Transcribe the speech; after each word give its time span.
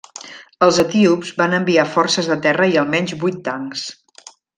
Els 0.67 0.77
etíops 0.83 1.29
van 1.41 1.53
enviar 1.57 1.85
forces 1.97 2.29
de 2.31 2.37
terra 2.47 2.67
i 2.73 2.79
almenys 2.85 3.15
vuit 3.25 3.39
tancs. 3.49 3.85